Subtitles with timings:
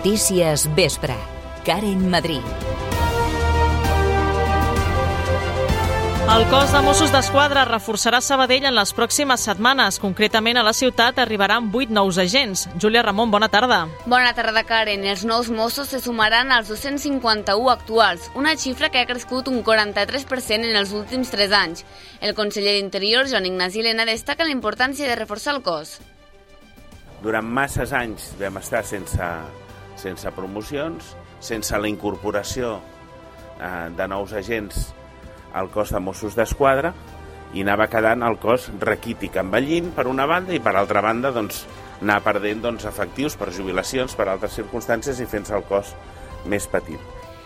[0.00, 1.14] Notícies Vespre.
[1.62, 2.40] Karen Madrid.
[6.34, 10.00] El cos de Mossos d'Esquadra reforçarà Sabadell en les pròximes setmanes.
[10.00, 12.64] Concretament, a la ciutat arribaran 8 nous agents.
[12.80, 13.82] Júlia Ramon, bona tarda.
[14.06, 15.04] Bona tarda, Karen.
[15.04, 20.64] Els nous Mossos se sumaran als 251 actuals, una xifra que ha crescut un 43%
[20.64, 21.84] en els últims 3 anys.
[22.22, 25.98] El conseller d'Interior, Joan Ignasi Lena, destaca la importància de reforçar el cos.
[27.20, 29.34] Durant masses anys vam estar sense,
[30.00, 32.78] sense promocions, sense la incorporació
[33.60, 34.88] eh, de nous agents
[35.54, 36.94] al cos de Mossos d'Esquadra
[37.54, 41.64] i anava quedant el cos raquític envellint per una banda i per altra banda doncs,
[42.00, 45.94] anar perdent doncs, efectius per jubilacions, per altres circumstàncies i fent-se el cos
[46.48, 47.00] més petit.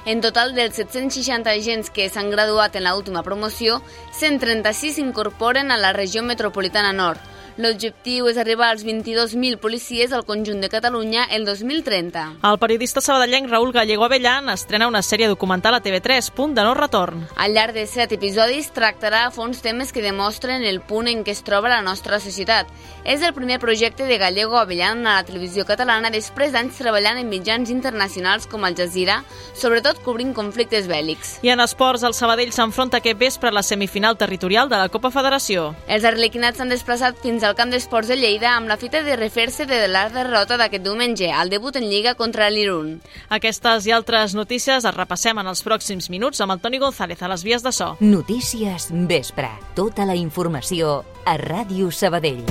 [0.05, 3.79] En total, dels 760 agents que s'han graduat en l'última promoció,
[4.13, 7.34] 136 s'incorporen a la regió metropolitana nord.
[7.55, 12.23] L'objectiu és arribar als 22.000 policies al conjunt de Catalunya el 2030.
[12.43, 16.73] El periodista sabadellenc Raül Gallego Avellán estrena una sèrie documental a TV3, Punt de no
[16.75, 17.23] retorn.
[17.37, 21.31] Al llarg de set episodis tractarà a fons temes que demostren el punt en què
[21.31, 22.67] es troba la nostra societat.
[23.05, 27.31] És el primer projecte de Gallego Avellán a la televisió catalana després d'anys treballant en
[27.31, 29.21] mitjans internacionals com Al Jazeera,
[29.55, 31.39] sobretot cobrint conflictes bèl·lics.
[31.47, 35.15] I en esports, el Sabadell s'enfronta aquest vespre a la semifinal territorial de la Copa
[35.15, 35.71] Federació.
[35.87, 39.67] Els arlequinats s'han desplaçat fins al camp d'esports de Lleida amb la fita de refer-se
[39.69, 42.97] de la derrota d'aquest diumenge, al debut en Lliga contra l'Irun.
[43.29, 47.29] Aquestes i altres notícies es repassem en els pròxims minuts amb el Toni González a
[47.29, 47.95] les vies de so.
[48.01, 49.51] Notícies Vespre.
[49.77, 52.45] Tota la informació a Ràdio Sabadell.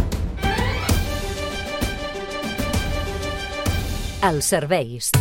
[4.24, 5.12] Els serveis.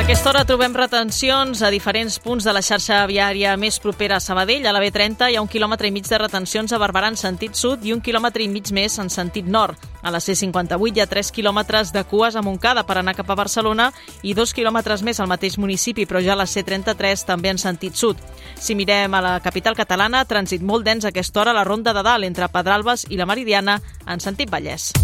[0.00, 4.22] A aquesta hora trobem retencions a diferents punts de la xarxa viària més propera a
[4.24, 4.64] Sabadell.
[4.64, 7.52] A la B30 hi ha un quilòmetre i mig de retencions a Barberà en sentit
[7.52, 9.76] sud i un quilòmetre i mig més en sentit nord.
[10.00, 13.36] A la C58 hi ha 3 quilòmetres de cues a Montcada per anar cap a
[13.42, 13.90] Barcelona
[14.22, 17.92] i 2 quilòmetres més al mateix municipi, però ja a la C33 també en sentit
[17.92, 18.16] sud.
[18.56, 21.92] Si mirem a la capital catalana, trànsit molt dens a aquesta hora a la Ronda
[21.92, 24.94] de Dalt entre Pedralbes i la Meridiana en sentit Vallès.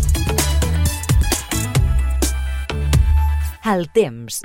[3.67, 4.43] El temps.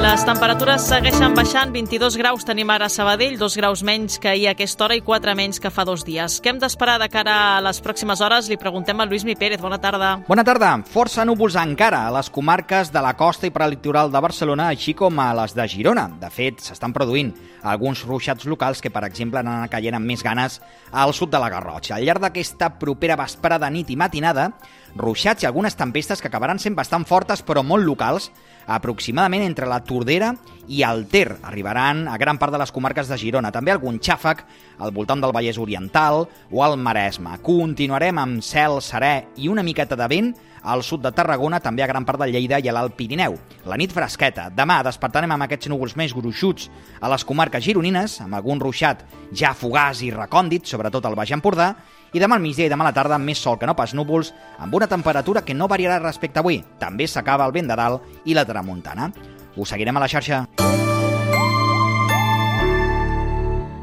[0.00, 4.46] Les temperatures segueixen baixant, 22 graus tenim ara a Sabadell, 2 graus menys que ahir
[4.48, 6.38] a aquesta hora i 4 menys que fa dos dies.
[6.40, 8.48] Què hem d'esperar de cara a les pròximes hores?
[8.48, 9.60] Li preguntem a Lluís Mi Pérez.
[9.60, 10.14] Bona tarda.
[10.24, 10.70] Bona tarda.
[10.88, 15.20] Força núvols encara a les comarques de la costa i prelitoral de Barcelona, així com
[15.20, 16.08] a les de Girona.
[16.22, 20.24] De fet, s'estan produint alguns ruixats locals que, per exemple, han anat caient amb més
[20.24, 20.62] ganes
[20.96, 21.98] al sud de la Garrotxa.
[21.98, 24.48] Al llarg d'aquesta propera vesprada, nit i matinada,
[24.96, 28.30] ruixats i algunes tempestes que acabaran sent bastant fortes però molt locals,
[28.70, 30.30] aproximadament entre la Tordera
[30.70, 31.36] i el Ter.
[31.42, 33.50] Arribaran a gran part de les comarques de Girona.
[33.50, 34.44] També algun xàfec
[34.78, 37.36] al voltant del Vallès Oriental o al Maresme.
[37.42, 40.30] Continuarem amb cel serè i una miqueta de vent
[40.62, 43.36] al sud de Tarragona, també a gran part de Lleida i a l'Alt Pirineu.
[43.64, 44.50] La nit fresqueta.
[44.52, 46.68] Demà despertarem amb aquests núvols més gruixuts
[47.00, 51.72] a les comarques gironines, amb algun ruixat ja fugàs i recòndit, sobretot al Baix Empordà,
[52.12, 54.34] i demà al migdia i demà a la tarda més sol que no pas núvols,
[54.58, 56.62] amb una temperatura que no variarà respecte a avui.
[56.78, 59.12] També s'acaba el vent de dalt i la tramuntana.
[59.56, 60.46] Us seguirem a la xarxa.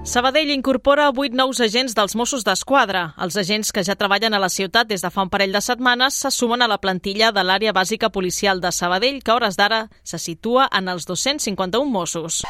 [0.07, 3.09] Sabadell incorpora 8 nous agents dels Mossos d'Esquadra.
[3.19, 6.21] Els agents que ja treballen a la ciutat des de fa un parell de setmanes
[6.23, 9.89] se sumen a la plantilla de l'àrea bàsica policial de Sabadell, que a hores d'ara
[10.07, 12.45] se situa en els 251 Mossos.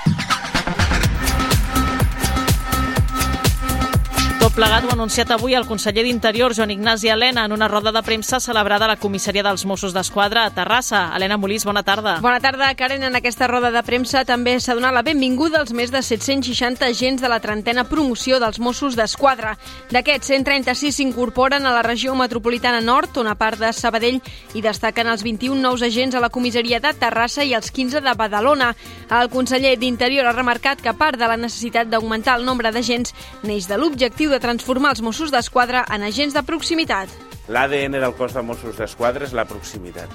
[4.58, 8.02] Plegat ho ha anunciat avui el conseller d'Interior, Joan Ignasi Helena, en una roda de
[8.02, 11.12] premsa celebrada a la comissaria dels Mossos d'Esquadra a Terrassa.
[11.14, 12.16] Helena Molís, bona tarda.
[12.26, 13.04] Bona tarda, Karen.
[13.06, 17.22] En aquesta roda de premsa també s'ha donat la benvinguda als més de 760 agents
[17.22, 19.60] de la trentena promoció dels Mossos d'Esquadra.
[19.92, 24.18] D'aquests, 136 s'incorporen a la regió metropolitana nord, on a part de Sabadell
[24.56, 28.18] hi destaquen els 21 nous agents a la comissaria de Terrassa i els 15 de
[28.18, 28.74] Badalona.
[29.22, 33.14] El conseller d'Interior ha remarcat que part de la necessitat d'augmentar el nombre d'agents,
[33.46, 37.12] neix de l'objectiu de transformar els Mossos d'Esquadra en agents de proximitat.
[37.52, 40.12] L'ADN del cos de Mossos d'Esquadra és la proximitat.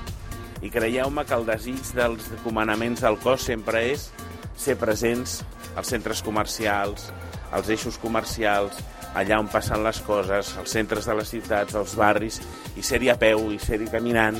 [0.64, 4.08] I creieu-me que el desig dels comandaments del cos sempre és
[4.56, 5.42] ser presents
[5.76, 7.10] als centres comercials,
[7.52, 8.78] als eixos comercials,
[9.12, 12.40] allà on passen les coses, als centres de les ciutats, als barris,
[12.76, 14.38] i ser-hi a peu i ser-hi caminant.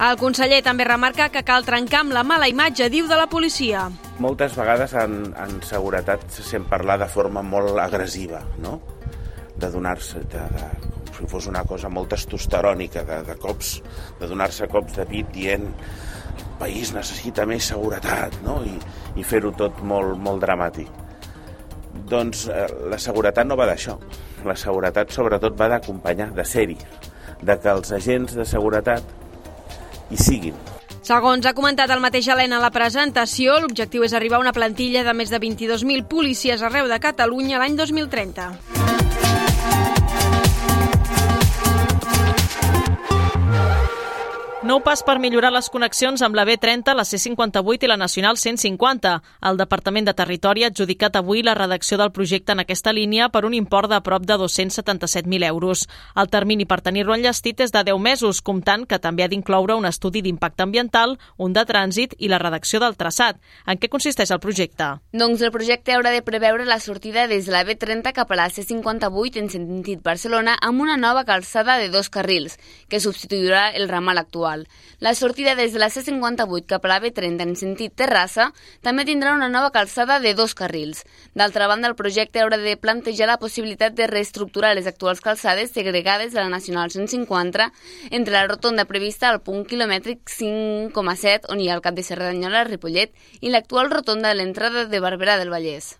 [0.00, 3.88] El conseller també remarca que cal trencar amb la mala imatge, diu, de la policia.
[4.20, 8.74] Moltes vegades en, en seguretat se sent parlar de forma molt agressiva, no?
[9.56, 10.66] De donar-se, de, de,
[11.14, 13.78] com si fos una cosa molt testosterònica, de, de cops,
[14.20, 18.58] de donar-se cops de pit dient el país necessita més seguretat, no?
[18.68, 18.74] I,
[19.16, 20.90] i fer-ho tot molt, molt dramàtic.
[22.12, 23.96] Doncs eh, la seguretat no va d'això.
[24.44, 26.76] La seguretat sobretot va d'acompanyar, de ser-hi,
[27.40, 29.16] de que els agents de seguretat
[30.12, 30.60] hi siguin.
[31.00, 35.04] Segons ha comentat el mateix Helena a la presentació, l'objectiu és arribar a una plantilla
[35.06, 38.79] de més de 22.000 policies arreu de Catalunya l'any 2030.
[44.70, 49.14] Nou pas per millorar les connexions amb la B30, la C58 i la Nacional 150.
[49.48, 53.42] El Departament de Territori ha adjudicat avui la redacció del projecte en aquesta línia per
[53.48, 55.88] un import de prop de 277.000 euros.
[56.14, 59.88] El termini per tenir-lo enllestit és de 10 mesos, comptant que també ha d'incloure un
[59.90, 63.42] estudi d'impacte ambiental, un de trànsit i la redacció del traçat.
[63.66, 64.92] En què consisteix el projecte?
[65.10, 68.46] Doncs el projecte haurà de preveure la sortida des de la B30 cap a la
[68.46, 74.22] C58 en sentit Barcelona amb una nova calçada de dos carrils, que substituirà el ramal
[74.22, 74.68] actual actual.
[74.98, 78.52] La sortida des de la C58 cap a la B30 en sentit Terrassa
[78.82, 81.04] també tindrà una nova calçada de dos carrils.
[81.34, 86.32] D'altra banda, el projecte haurà de plantejar la possibilitat de reestructurar les actuals calçades segregades
[86.32, 87.72] de la Nacional 150
[88.10, 92.64] entre la rotonda prevista al punt quilomètric 5,7 on hi ha el cap de Cerdanyola,
[92.64, 95.96] Ripollet i l'actual rotonda de l'entrada de Barberà del Vallès.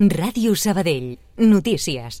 [0.00, 1.16] Ràdio Sabadell.
[1.38, 2.20] Notícies.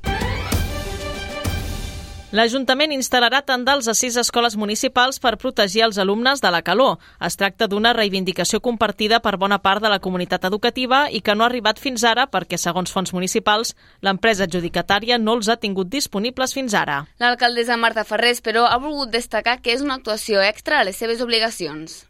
[2.34, 6.96] L'Ajuntament instal·larà tendals a sis escoles municipals per protegir els alumnes de la calor.
[7.22, 11.44] Es tracta d'una reivindicació compartida per bona part de la comunitat educativa i que no
[11.44, 13.70] ha arribat fins ara perquè, segons fons municipals,
[14.02, 17.04] l'empresa adjudicatària no els ha tingut disponibles fins ara.
[17.22, 21.22] L'alcaldessa Marta Ferrés, però, ha volgut destacar que és una actuació extra a les seves
[21.22, 22.00] obligacions.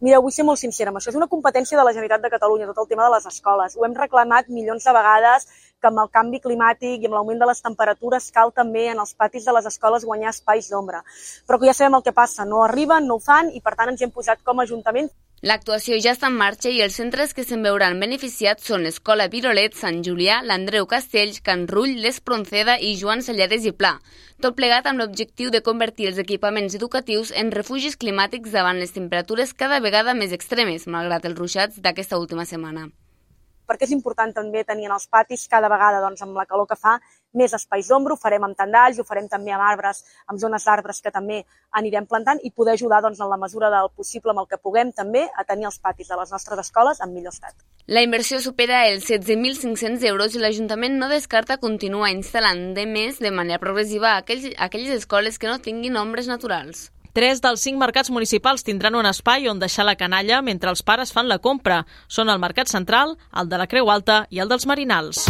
[0.00, 1.12] Mira, vull ser molt sincera amb això.
[1.12, 3.76] És una competència de la Generalitat de Catalunya, tot el tema de les escoles.
[3.76, 5.48] Ho hem reclamat milions de vegades
[5.80, 9.14] que amb el canvi climàtic i amb l'augment de les temperatures cal també en els
[9.14, 11.02] patis de les escoles guanyar espais d'ombra.
[11.46, 13.94] Però que ja sabem el que passa, no arriben, no ho fan i per tant
[13.94, 15.12] ens hem posat com a Ajuntament
[15.44, 19.76] L'actuació ja està en marxa i els centres que se'n veuran beneficiats són l'Escola Virolet,
[19.76, 23.92] Sant Julià, l'Andreu Castells, Can Rull, l'Espronceda i Joan Sallares i Pla.
[24.40, 29.52] Tot plegat amb l'objectiu de convertir els equipaments educatius en refugis climàtics davant les temperatures
[29.52, 32.88] cada vegada més extremes, malgrat els ruixats d'aquesta última setmana
[33.66, 36.78] perquè és important també tenir en els patis cada vegada doncs, amb la calor que
[36.78, 36.96] fa
[37.36, 41.02] més espais d'ombra, ho farem amb tendalls, ho farem també amb arbres, amb zones d'arbres
[41.04, 41.42] que també
[41.76, 44.92] anirem plantant i poder ajudar doncs, en la mesura del possible amb el que puguem
[44.96, 47.54] també a tenir els patis de les nostres escoles en millor estat.
[47.86, 53.30] La inversió supera els 16.500 euros i l'Ajuntament no descarta continuar instal·lant de més de
[53.30, 56.88] manera progressiva aquells, aquelles escoles que no tinguin ombres naturals.
[57.16, 61.14] Tres dels cinc mercats municipals tindran un espai on deixar la canalla mentre els pares
[61.16, 61.78] fan la compra.
[62.12, 65.22] Són el Mercat Central, el de la Creu Alta i el dels Marinals.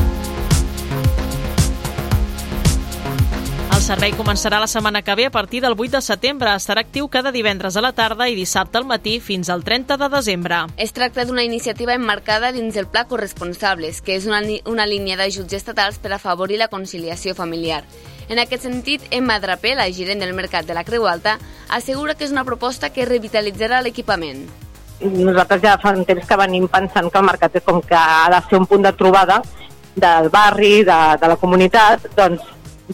[3.77, 6.57] El servei començarà la setmana que ve a partir del 8 de setembre.
[6.59, 10.11] Estarà actiu cada divendres a la tarda i dissabte al matí fins al 30 de
[10.17, 10.65] desembre.
[10.77, 15.55] Es tracta d'una iniciativa emmarcada dins el Pla Corresponsables, que és una, una línia d'ajuts
[15.63, 17.85] estatals per afavorir la conciliació familiar.
[18.29, 21.37] En aquest sentit, Emma Drapé, la gerent del mercat de la Creu Alta,
[21.71, 24.41] assegura que és una proposta que revitalitzarà l'equipament.
[24.99, 28.41] Nosaltres ja fa un temps que venim pensant que el mercat com que ha de
[28.49, 29.43] ser un punt de trobada
[29.95, 32.43] del barri, de, de la comunitat, doncs,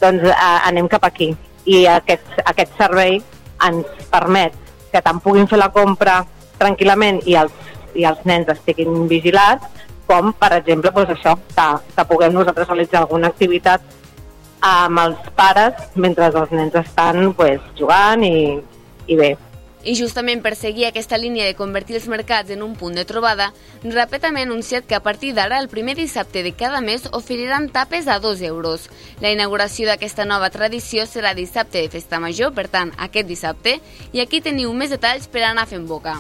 [0.03, 1.31] doncs eh, anem cap aquí.
[1.65, 3.17] I aquest, aquest servei
[3.65, 4.59] ens permet
[4.93, 6.21] que tant puguin fer la compra
[6.61, 7.57] tranquil·lament i els,
[7.97, 9.65] i els nens estiguin vigilats,
[10.05, 14.02] com, per exemple, doncs això, que, que puguem nosaltres realitzar alguna activitat
[14.63, 18.61] amb els pares mentre els nens estan pues, jugant i,
[19.11, 19.33] i bé.
[19.83, 23.49] I justament per seguir aquesta línia de convertir els mercats en un punt de trobada,
[23.83, 28.07] també ha anunciat que a partir d'ara, el primer dissabte de cada mes, oferiran tapes
[28.07, 28.89] a 2 euros.
[29.21, 33.81] La inauguració d'aquesta nova tradició serà dissabte de Festa Major, per tant, aquest dissabte,
[34.13, 36.15] i aquí teniu més detalls per anar fent boca.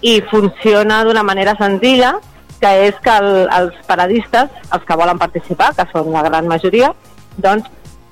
[0.00, 2.14] I funciona d'una manera senzilla,
[2.60, 6.94] que és que el, els paradistes, els que volen participar, que són la gran majoria,
[7.36, 7.68] doncs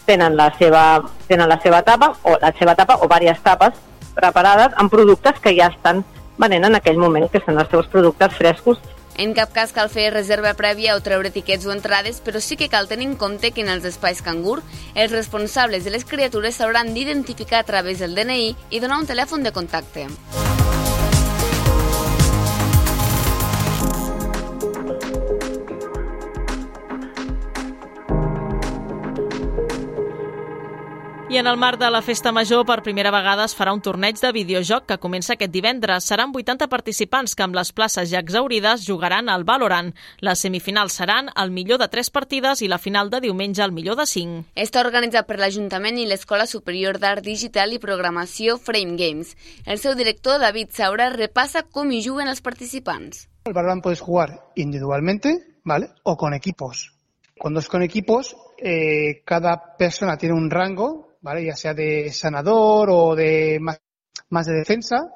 [0.07, 3.79] tenen la seva, tenen la seva tapa o la seva tapa o diverses tapes
[4.15, 6.05] preparades amb productes que ja estan
[6.39, 8.79] venent en aquell moment, que són els seus productes frescos.
[9.17, 12.69] En cap cas cal fer reserva prèvia o treure tiquets o entrades, però sí que
[12.69, 14.59] cal tenir en compte que en els espais cangur
[14.95, 19.47] els responsables de les criatures s'hauran d'identificar a través del DNI i donar un telèfon
[19.47, 20.09] de contacte.
[31.35, 34.21] I en el marc de la Festa Major, per primera vegada es farà un torneig
[34.23, 36.05] de videojoc que comença aquest divendres.
[36.07, 39.89] Seran 80 participants que amb les places ja exaurides jugaran al Valorant.
[40.23, 43.99] Les semifinals seran el millor de 3 partides i la final de diumenge el millor
[43.99, 44.45] de 5.
[44.55, 49.33] Està organitzat per l'Ajuntament i l'Escola Superior d'Art Digital i Programació Frame Games.
[49.67, 53.27] El seu director, David Saura, repassa com hi juguen els participants.
[53.51, 55.91] El Valorant puedes jugar individualmente, ¿vale?
[56.05, 56.93] O con equipos.
[57.37, 61.43] Cuando es con equipos, eh, cada persona tiene un rango ¿vale?
[61.43, 65.11] ya sea de sanador o de más, de defensa,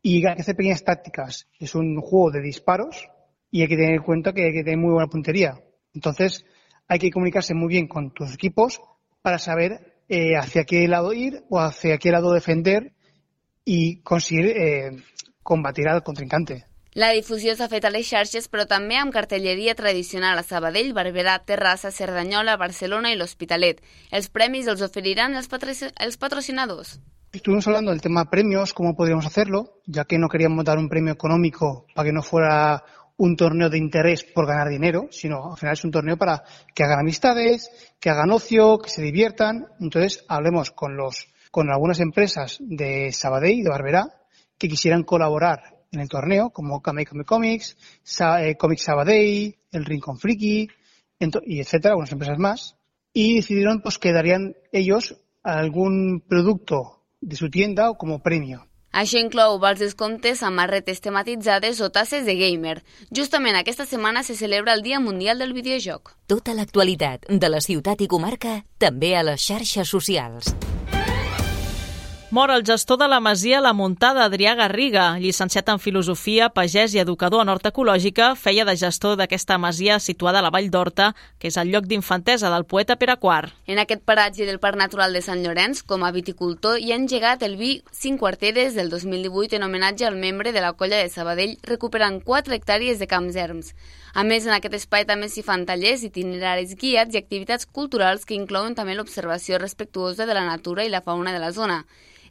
[0.00, 1.46] y hay que hacer pequeñas tácticas.
[1.58, 3.08] Es un juego de disparos
[3.50, 5.60] y hay que tener en cuenta que hay que tener muy buena puntería.
[5.92, 6.44] Entonces,
[6.88, 8.80] hay que comunicarse muy bien con tus equipos
[9.20, 12.94] para saber eh, hacia qué lado ir o hacia qué lado defender
[13.64, 14.90] i conseguir eh,
[15.42, 16.64] combatir al contrincante.
[16.94, 21.38] La difusió s'ha fet a les xarxes, però també amb cartelleria tradicional a Sabadell, Barberà,
[21.40, 23.80] Terrassa, Cerdanyola, Barcelona i l'Hospitalet.
[24.10, 26.98] Els premis els oferiran els, els.
[27.32, 31.14] Estuvimos hablando del tema premios, cómo podríamos hacerlo, ya que no queríamos dar un premio
[31.14, 32.84] económico para que no fuera
[33.16, 36.44] un torneo de interés por ganar dinero, sino al final es un torneo para
[36.74, 37.70] que hagan amistades,
[38.00, 39.68] que hagan ocio, que se diviertan.
[39.80, 44.08] Entonces, hablemos con los con algunas empresas de Sabadell de Barberá
[44.58, 49.84] que quisieran colaborar en el torneo, como Kame Kame Comics, Sa eh, Comics Sabadell, el
[49.84, 50.68] Rincón Friki,
[51.46, 52.76] y etcétera, algunas empresas más,
[53.12, 58.66] y decidieron pues que darían ellos algún producto de su tienda o como premio.
[58.92, 62.82] Això inclou vals descomptes, samarretes tematitzades o tasses de gamer.
[63.08, 66.12] Justament aquesta setmana se celebra el Dia Mundial del Videojoc.
[66.28, 70.52] Tota l'actualitat de la ciutat i comarca també a les xarxes socials.
[72.32, 77.00] Mor el gestor de la Masia La Muntada, Adrià Garriga, llicenciat en Filosofia, pagès i
[77.02, 81.50] educador en Horta Ecològica, feia de gestor d'aquesta masia situada a la Vall d'Horta, que
[81.52, 83.52] és el lloc d'infantesa del poeta Pere Quart.
[83.68, 87.44] En aquest paratge del Parc Natural de Sant Llorenç, com a viticultor, hi ha engegat
[87.44, 91.58] el vi 5 quarteres del 2018 en homenatge al membre de la colla de Sabadell,
[91.68, 93.74] recuperant 4 hectàrees de camps erms.
[94.14, 98.36] A més, en aquest espai també s'hi fan tallers, itineraris guiats i activitats culturals que
[98.36, 101.78] inclouen també l'observació respectuosa de la natura i la fauna de la zona.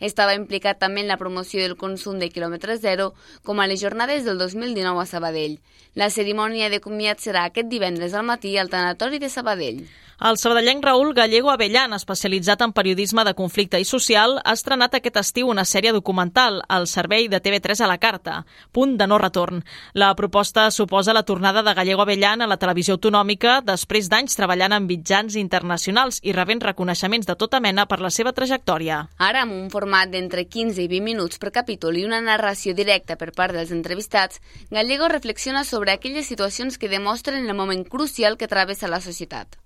[0.01, 3.11] Estava implicat també en la promoció del consum de quilòmetre zero,
[3.45, 5.59] com a les jornades del 2019 a Sabadell.
[5.93, 9.83] La cerimònia de comiat serà aquest divendres al matí al Tanatori de Sabadell.
[10.21, 15.15] El sabadellenc Raül Gallego Avellan, especialitzat en periodisme de conflicte i social, ha estrenat aquest
[15.17, 18.35] estiu una sèrie documental al servei de TV3 a la carta,
[18.71, 19.63] Punt de no retorn.
[19.97, 24.75] La proposta suposa la tornada de Gallego Avellan a la televisió autonòmica després d'anys treballant
[24.77, 28.99] en mitjans internacionals i rebent reconeixements de tota mena per la seva trajectòria.
[29.17, 33.17] Ara, amb un format d'entre 15 i 20 minuts per capítol i una narració directa
[33.17, 34.37] per part dels entrevistats,
[34.69, 39.57] Gallego reflexiona sobre aquelles situacions que demostren el moment crucial que travessa la societat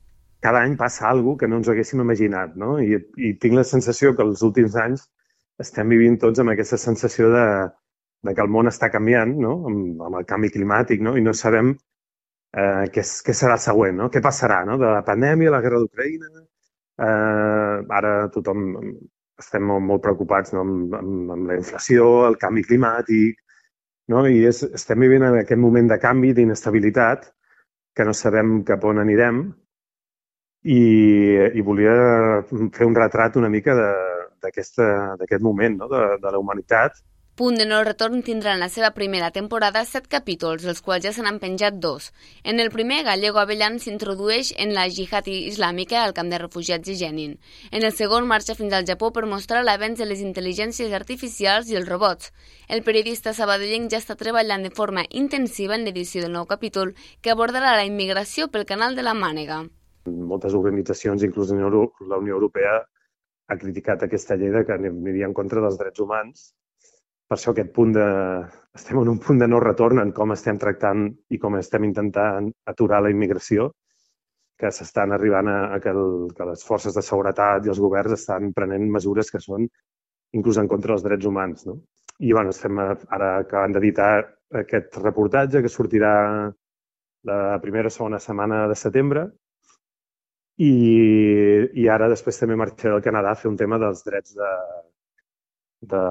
[0.42, 2.76] cada any passa alguna que no ens haguéssim imaginat, no?
[2.80, 5.08] I, I tinc la sensació que els últims anys
[5.64, 7.46] estem vivint tots amb aquesta sensació de,
[8.28, 9.56] de que el món està canviant, no?
[9.70, 11.16] Amb, amb el canvi climàtic, no?
[11.18, 14.10] I no sabem eh, què, què serà el següent, no?
[14.14, 14.78] Què passarà, no?
[14.82, 16.34] De la pandèmia, la guerra d'Ucraïna...
[16.96, 18.62] Eh, ara tothom
[19.42, 20.62] estem molt, molt preocupats no?
[20.64, 23.42] amb, amb, amb la inflació, el canvi climàtic,
[24.14, 24.22] no?
[24.32, 27.28] I és, estem vivint en aquest moment de canvi, d'inestabilitat,
[27.96, 29.44] que no sabem cap on anirem,
[30.66, 30.82] i,
[31.54, 31.96] i volia
[32.50, 33.76] fer un retrat una mica
[34.42, 35.90] d'aquest moment no?
[35.92, 37.04] de, de la humanitat.
[37.36, 41.12] Punt de no retorn tindrà en la seva primera temporada set capítols, els quals ja
[41.12, 42.14] se n'han penjat dos.
[42.48, 46.96] En el primer, Gallego Avellan s'introdueix en la jihad islàmica al camp de refugiats de
[46.96, 47.36] Jenin.
[47.76, 51.76] En el segon, marxa fins al Japó per mostrar l'avenç de les intel·ligències artificials i
[51.76, 52.32] els robots.
[52.70, 57.36] El periodista sabadellenc ja està treballant de forma intensiva en l'edició del nou capítol que
[57.36, 59.66] abordarà la immigració pel canal de la Mànega
[60.10, 62.78] moltes organitzacions, inclús la Unió Europea,
[63.48, 66.52] ha criticat aquesta llei de que aniria en contra dels drets humans.
[67.26, 68.06] Per això aquest punt de...
[68.78, 72.52] estem en un punt de no retorn en com estem tractant i com estem intentant
[72.72, 73.72] aturar la immigració,
[74.58, 78.20] que s'estan arribant a, a que, el, que les forces de seguretat i els governs
[78.20, 79.66] estan prenent mesures que són
[80.38, 81.66] inclús en contra dels drets humans.
[81.68, 81.80] No?
[82.24, 84.12] I bueno, estem ara acabant d'editar
[84.62, 86.14] aquest reportatge que sortirà
[87.26, 89.26] la primera o segona setmana de setembre
[90.58, 90.72] i,
[91.76, 94.52] i ara després també marxaré al Canadà a fer un tema dels drets de,
[95.92, 96.02] de,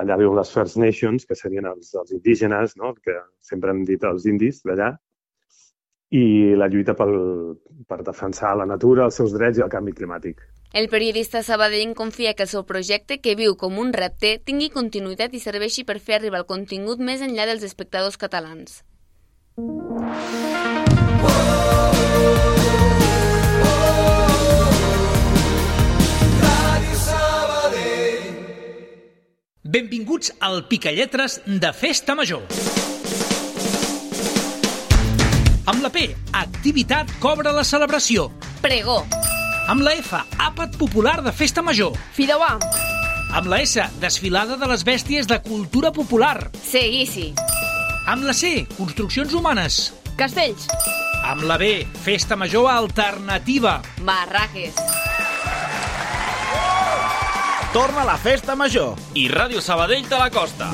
[0.00, 2.94] allà viuen les First Nations, que serien els, els indígenes, no?
[2.94, 4.94] que sempre hem dit els indis d'allà,
[6.12, 6.24] i
[6.60, 7.14] la lluita pel,
[7.88, 10.42] per defensar la natura, els seus drets i el canvi climàtic.
[10.72, 15.36] El periodista sabadellenc confia que el seu projecte, que viu com un repte, tingui continuïtat
[15.36, 18.80] i serveixi per fer arribar el contingut més enllà dels espectadors catalans.
[29.72, 32.42] Benvinguts al Picalletres de Festa Major.
[35.64, 36.02] Amb la P,
[36.36, 38.26] activitat cobra la celebració.
[38.60, 38.98] Pregó.
[39.72, 41.96] Amb la F, àpat popular de Festa Major.
[42.12, 42.58] Fideuà.
[43.32, 46.50] Amb la S, desfilada de les bèsties de cultura popular.
[46.60, 47.30] Seguici.
[48.04, 49.86] Amb la C, construccions humanes.
[50.20, 50.68] Castells.
[51.24, 53.78] Amb la B, festa major alternativa.
[54.04, 55.01] Barraques.
[57.72, 58.96] Torna la festa major.
[59.14, 60.68] I Ràdio Sabadell te la costa.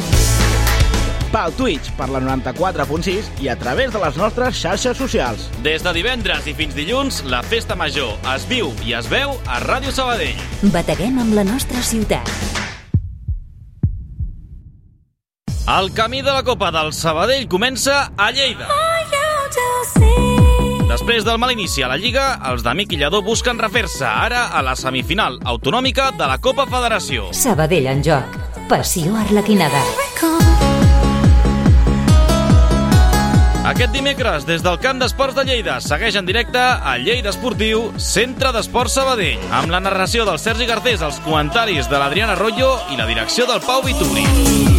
[1.29, 5.47] Pel Twitch, per la 94.6 i a través de les nostres xarxes socials.
[5.63, 9.61] Des de divendres i fins dilluns, la festa major es viu i es veu a
[9.63, 10.41] Ràdio Sabadell.
[10.75, 12.35] Bateguem amb la nostra ciutat.
[15.69, 18.88] El camí de la Copa del Sabadell comença a Lleida.
[20.89, 24.63] Després del mal inici a la Lliga, els d'Amic i Lledó busquen refer-se ara a
[24.65, 27.29] la semifinal autonòmica de la Copa Federació.
[27.37, 28.39] Sabadell en joc.
[28.71, 29.83] Passió arlequinada.
[33.69, 38.55] Aquest dimecres, des del Camp d'Esports de Lleida, segueix en directe a Lleida Esportiu, Centre
[38.57, 43.11] d'Esports Sabadell, amb la narració del Sergi Garcés, els comentaris de l'Adriana Arroyo i la
[43.13, 44.78] direcció del Pau Vituri.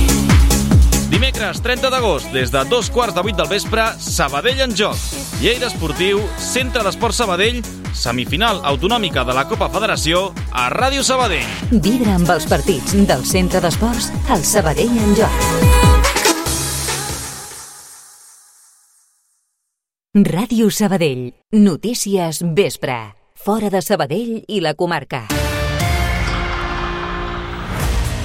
[1.19, 4.95] Dimecres 30 d'agost, des de dos quarts de vuit del vespre, Sabadell en joc.
[5.41, 7.57] Lleida Esportiu, Centre d'Esports Sabadell,
[7.91, 11.43] semifinal autonòmica de la Copa Federació a Ràdio Sabadell.
[11.83, 15.43] Vibra amb els partits del Centre d'Esports al Sabadell en joc.
[20.23, 21.33] Ràdio Sabadell.
[21.51, 22.95] Notícies vespre.
[23.35, 25.25] Fora de Sabadell i la comarca.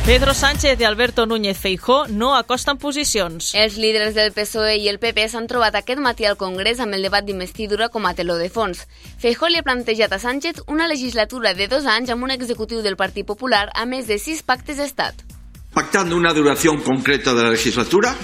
[0.04, 3.54] Pedro Sánchez i Alberto Núñez Feijó no acosten posicions.
[3.56, 7.06] Els líders del PSOE i el PP s'han trobat aquest matí al Congrés amb el
[7.06, 8.82] debat d'investidura com a teló de fons.
[9.16, 12.98] Feijó li ha plantejat a Sánchez una legislatura de dos anys amb un executiu del
[13.00, 15.24] Partit Popular a més de sis pactes d'estat.
[15.72, 18.14] Pactando una duración concreta de la legislatura,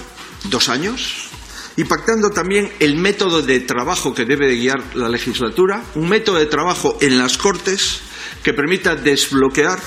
[0.53, 1.31] dos años,
[1.77, 6.37] y pactando también el método de trabajo que debe de guiar la legislatura, un método
[6.37, 8.01] de trabajo en las Cortes
[8.43, 9.79] que permita desbloquear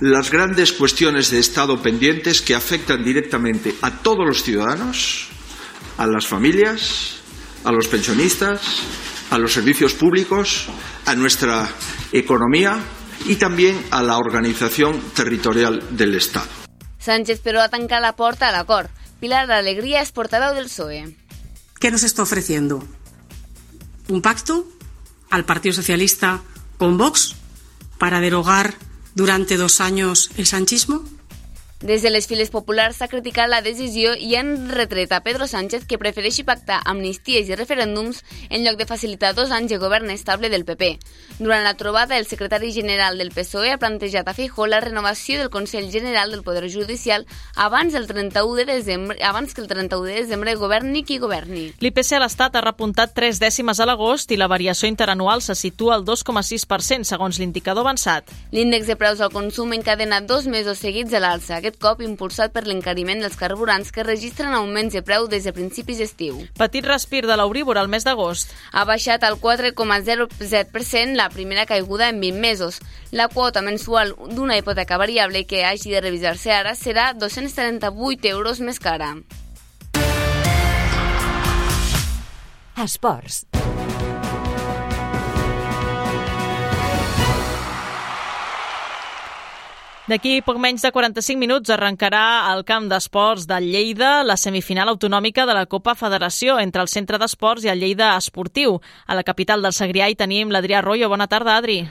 [0.00, 5.28] las grandes cuestiones de Estado pendientes que afectan directamente a todos los ciudadanos,
[5.98, 7.16] a las familias,
[7.64, 8.60] a los pensionistas,
[9.30, 10.66] a los servicios públicos,
[11.06, 11.68] a nuestra
[12.12, 12.78] economía
[13.26, 16.48] y también a la organización territorial del Estado.
[16.98, 18.90] Sánchez, però, ha tancat la porta a l'acord.
[19.20, 21.16] Pilar Alegría es portaveu del PSOE.
[21.80, 22.84] ¿Qué nos está ofreciendo?
[24.08, 24.68] ¿Un pacto
[25.30, 26.40] al Partido Socialista
[26.76, 27.36] con Vox
[27.98, 28.74] para derogar
[29.14, 31.04] durante dos años el sanchismo?
[31.80, 35.86] Des de les files populars s'ha criticat la decisió i han retret a Pedro Sánchez
[35.88, 38.18] que prefereixi pactar amnisties i referèndums
[38.50, 40.90] en lloc de facilitar dos anys de govern estable del PP.
[41.38, 45.48] Durant la trobada, el secretari general del PSOE ha plantejat a Feijó la renovació del
[45.48, 47.24] Consell General del Poder Judicial
[47.56, 51.72] abans, del 31 de desembre, abans que el 31 de desembre governi qui governi.
[51.80, 55.96] L'IPC a l'Estat ha repuntat 3 dècimes a l'agost i la variació interanual se situa
[55.96, 58.28] al 2,6% segons l'indicador avançat.
[58.52, 62.64] L'índex de preus al consum encadena dos mesos seguits a l'alça, aquest cop impulsat per
[62.66, 66.40] l'encariment dels carburants que registren augments de preu des de principis d'estiu.
[66.58, 68.50] Petit respir de l'Euríbor al mes d'agost.
[68.72, 72.80] Ha baixat al 4,07% la primera caiguda en 20 mesos.
[73.12, 78.82] La quota mensual d'una hipoteca variable que hagi de revisar-se ara serà 238 euros més
[78.82, 79.14] cara.
[82.80, 83.44] Esports.
[90.10, 95.44] D'aquí poc menys de 45 minuts arrencarà al camp d'esports de Lleida la semifinal autonòmica
[95.46, 98.80] de la Copa Federació entre el Centre d'Esports i el Lleida Esportiu.
[99.06, 101.14] A la capital del Segrià hi tenim l'Adrià Arroyo.
[101.14, 101.84] Bona tarda, Adri.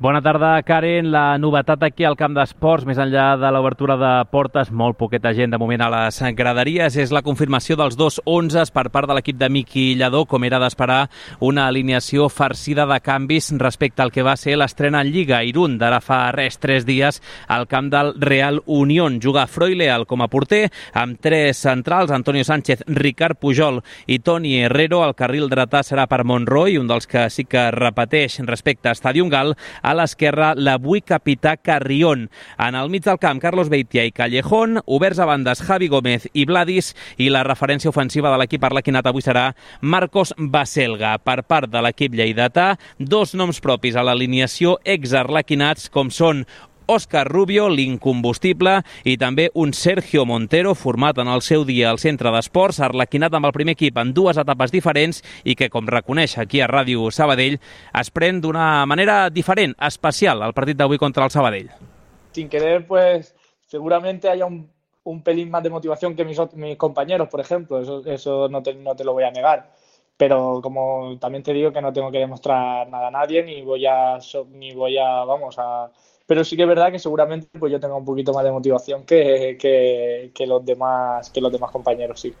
[0.00, 1.08] Bona tarda, Karen.
[1.10, 5.50] La novetat aquí al camp d'esports, més enllà de l'obertura de portes, molt poqueta gent
[5.50, 9.34] de moment a les graderies, és la confirmació dels dos 11 per part de l'equip
[9.40, 11.08] de Miqui Lledó, com era d'esperar
[11.42, 15.98] una alineació farcida de canvis respecte al que va ser l'estrena en Lliga Irún d'ara
[15.98, 19.18] fa res, tres dies, al camp del Real Unión.
[19.18, 25.02] Juga Froileal com a porter, amb tres centrals, Antonio Sánchez, Ricard Pujol i Toni Herrero.
[25.02, 29.34] El carril dretà serà per Monroy, un dels que sí que repeteix respecte a Stadium
[29.34, 29.56] Gal,
[29.88, 32.28] a l'esquerra l'avui capità Carrión.
[32.60, 36.44] En el mig del camp, Carlos Beitia i Callejón, oberts a bandes Javi Gómez i
[36.48, 39.48] Vladis i la referència ofensiva de l'equip arlequinat avui serà
[39.80, 41.16] Marcos Baselga.
[41.24, 46.44] Per part de l'equip lleidatà, dos noms propis a l'alineació ex-arlequinats com són
[46.88, 52.32] Òscar Rubio, l'incombustible, i també un Sergio Montero, format en el seu dia al centre
[52.32, 56.62] d'esports, arlequinat amb el primer equip en dues etapes diferents i que, com reconeix aquí
[56.64, 57.58] a Ràdio Sabadell,
[58.00, 61.68] es pren d'una manera diferent, especial, al partit d'avui contra el Sabadell.
[62.32, 63.34] Sin querer, pues
[63.66, 64.70] seguramente haya un,
[65.04, 68.74] un pelín más de motivación que mis, mis compañeros, por ejemplo, eso, eso no, te,
[68.74, 69.68] no te lo voy a negar
[70.18, 73.86] pero como también te digo que no tengo que demostrar nada a nadie ni voy
[73.86, 74.18] a
[74.50, 75.88] ni voy a vamos a
[76.28, 79.04] pero sí que es verdad que seguramente pues yo tenga un poquito más de motivación
[79.04, 82.34] que, que, que los demás que los demás compañeros sí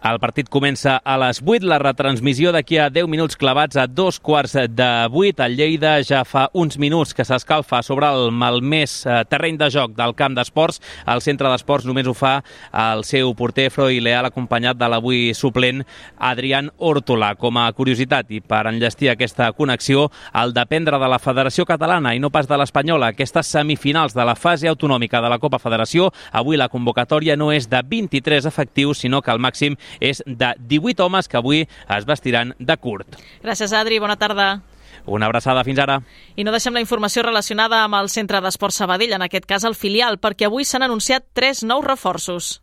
[0.00, 4.16] El partit comença a les 8, la retransmissió d'aquí a 10 minuts clavats a dos
[4.16, 5.42] quarts de 8.
[5.44, 9.92] El Lleida ja fa uns minuts que s'escalfa sobre el malmès eh, terreny de joc
[9.98, 10.80] del camp d'esports.
[11.04, 12.38] El centre d'esports només ho fa
[12.72, 15.84] el seu porter Froi Leal, acompanyat de l'avui suplent
[16.16, 17.34] Adrián Hortola.
[17.36, 22.24] Com a curiositat i per enllestir aquesta connexió, el dependre de la Federació Catalana i
[22.24, 26.56] no pas de l'Espanyola, aquestes semifinals de la fase autonòmica de la Copa Federació, avui
[26.56, 31.28] la convocatòria no és de 23 efectius, sinó que el màxim és de 18 homes
[31.28, 33.18] que avui es vestiran de curt.
[33.42, 33.98] Gràcies, Adri.
[33.98, 34.60] Bona tarda.
[35.06, 36.00] Una abraçada fins ara.
[36.36, 39.74] I no deixem la informació relacionada amb el Centre d'Esport Sabadell, en aquest cas el
[39.74, 42.60] filial, perquè avui s'han anunciat tres nous reforços.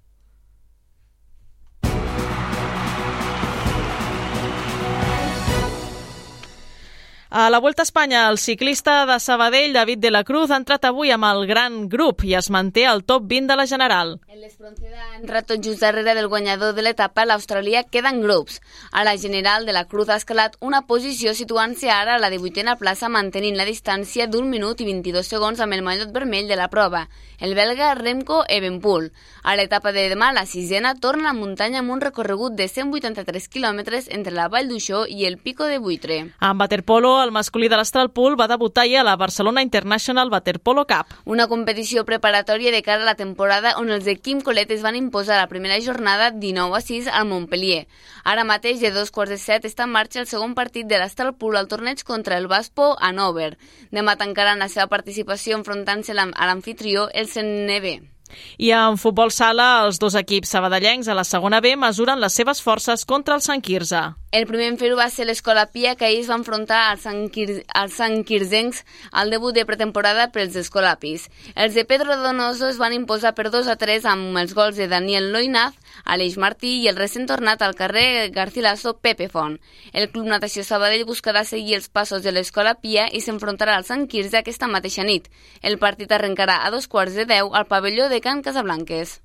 [7.39, 10.87] A la Volta a Espanya, el ciclista de Sabadell, David de la Cruz, ha entrat
[10.87, 14.15] avui amb el gran grup i es manté al top 20 de la General.
[14.27, 18.57] El Espronceda ha entrat tot just darrere del guanyador de l'etapa, l'australià queda en grups.
[18.89, 22.73] A la General, de la Cruz ha escalat una posició situant-se ara a la 18a
[22.79, 26.71] plaça mantenint la distància d'un minut i 22 segons amb el mallot vermell de la
[26.73, 27.05] prova,
[27.37, 29.11] el belga Remco Evenpool.
[29.43, 33.47] A l'etapa de demà, la sisena, torna a la muntanya amb un recorregut de 183
[33.47, 36.19] quilòmetres entre la Vall d'Uixó i el Pico de Buitre.
[36.41, 41.11] En waterpolo, el masculí de l'Astralpool va debutar ahir a la Barcelona International Waterpolo Cup.
[41.25, 44.95] Una competició preparatòria de cara a la temporada on els de Quim Colet es van
[44.95, 47.85] imposar la primera jornada 19 a 6 al Montpellier.
[48.23, 51.59] Ara mateix, de dos quarts de set, està en marxa el segon partit de l'Astralpool
[51.59, 53.57] al torneig contra el Baspo a Nover.
[53.91, 58.16] Demà tancaran la seva participació enfrontant-se a l'anfitrió, el CNB.
[58.57, 62.61] I en futbol sala, els dos equips sabadellencs a la segona B mesuren les seves
[62.61, 64.01] forces contra el Sant Quirze.
[64.31, 67.29] El primer en fer-ho va ser l'Escola Pia, que ahir es va enfrontar als Sant,
[67.33, 71.29] Quir als Sant Quirzencs al debut de pretemporada pels Escolapis.
[71.55, 74.89] Els de Pedro Donoso es van imposar per 2 a 3 amb els gols de
[74.91, 79.59] Daniel Loinaz, Aleix Martí i el recent tornat al carrer Garcilaso Pepe Font.
[79.93, 84.07] El Club Natació Sabadell buscarà seguir els passos de l'Escola Pia i s'enfrontarà al Sant
[84.07, 85.29] Quirze aquesta mateixa nit.
[85.61, 89.19] El partit arrencarà a dos quarts de deu al pavelló de Can Casablanques.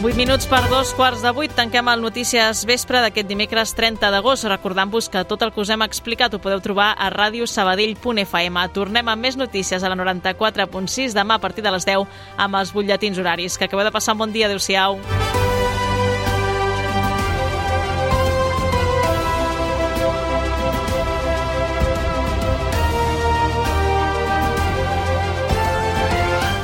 [0.00, 1.50] 8 minuts per dos quarts de vuit.
[1.50, 5.82] Tanquem el Notícies Vespre d'aquest dimecres 30 d'agost, recordant-vos que tot el que us hem
[5.82, 8.62] explicat ho podeu trobar a radiosabadell.fm.
[8.76, 12.06] Tornem amb més notícies a la 94.6 demà a partir de les 10
[12.38, 13.58] amb els butlletins horaris.
[13.58, 14.46] Que acabeu de passar un bon dia.
[14.46, 15.00] Adéu-siau.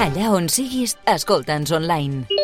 [0.06, 2.43] Allà on siguis, escolta'ns online.